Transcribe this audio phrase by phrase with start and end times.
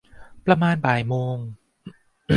[0.45, 1.37] ประมาณบ่ายโมง